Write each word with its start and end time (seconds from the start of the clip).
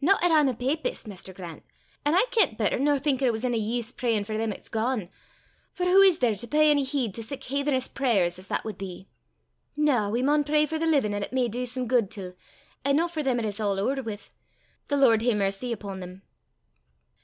no 0.00 0.16
'at 0.20 0.32
I'm 0.32 0.48
a 0.48 0.54
papist, 0.54 1.06
Maister 1.06 1.32
Grant, 1.32 1.62
an' 2.04 2.12
aye 2.16 2.24
kent 2.32 2.58
better 2.58 2.80
nor 2.80 2.98
think 2.98 3.22
it 3.22 3.30
was 3.30 3.44
ony 3.44 3.60
eese 3.60 3.96
prayin' 3.96 4.24
for 4.24 4.36
them 4.36 4.50
'at's 4.52 4.68
gane; 4.68 5.08
for 5.72 5.86
wha 5.86 6.00
is 6.00 6.18
there 6.18 6.34
to 6.34 6.48
pey 6.48 6.72
ony 6.72 6.82
heed 6.82 7.14
to 7.14 7.22
sic 7.22 7.42
haithenish 7.44 7.94
prayers 7.94 8.40
as 8.40 8.48
that 8.48 8.64
wad 8.64 8.76
be? 8.76 9.08
Na! 9.76 10.10
we 10.10 10.20
maun 10.20 10.42
pray 10.42 10.66
for 10.66 10.80
the 10.80 10.86
livin' 10.86 11.14
'at 11.14 11.22
it 11.22 11.32
may 11.32 11.46
dee 11.46 11.64
some 11.64 11.86
guid 11.86 12.10
till, 12.10 12.34
an' 12.84 12.96
no 12.96 13.06
for 13.06 13.22
them 13.22 13.38
'at 13.38 13.44
it's 13.44 13.60
a' 13.60 13.62
ower 13.62 14.02
wi' 14.02 14.18
the 14.88 14.96
Lord 14.96 15.22
hae 15.22 15.32
mercy 15.34 15.72
upo' 15.72 15.96
them!" 15.96 16.22